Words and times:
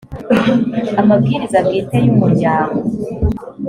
amabwiriza 1.01 1.57
bwite 1.65 1.95
y’umuryango 2.05 2.79